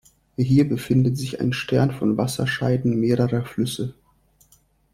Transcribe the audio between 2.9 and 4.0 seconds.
mehrerer Flüsse.